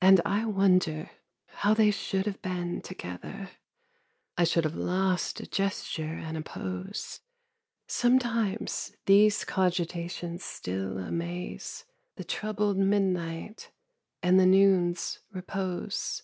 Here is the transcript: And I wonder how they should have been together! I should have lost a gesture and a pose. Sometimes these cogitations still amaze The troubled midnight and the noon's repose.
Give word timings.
And 0.00 0.22
I 0.24 0.46
wonder 0.46 1.10
how 1.48 1.74
they 1.74 1.90
should 1.90 2.24
have 2.24 2.40
been 2.40 2.80
together! 2.80 3.50
I 4.34 4.44
should 4.44 4.64
have 4.64 4.74
lost 4.74 5.38
a 5.38 5.46
gesture 5.46 6.14
and 6.14 6.34
a 6.38 6.40
pose. 6.40 7.20
Sometimes 7.86 8.96
these 9.04 9.44
cogitations 9.44 10.40
still 10.42 10.96
amaze 10.96 11.84
The 12.14 12.24
troubled 12.24 12.78
midnight 12.78 13.70
and 14.22 14.40
the 14.40 14.46
noon's 14.46 15.18
repose. 15.30 16.22